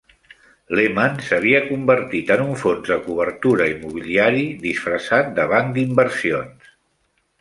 Lehman 0.77 1.19
s'havia 1.25 1.59
convertit 1.67 2.33
en 2.35 2.41
un 2.45 2.57
fons 2.63 2.89
de 2.93 2.97
cobertura 3.09 3.69
immobiliari 3.75 4.47
disfressat 4.67 5.33
de 5.41 5.47
banc 5.53 5.71
d'inversions. 5.77 6.73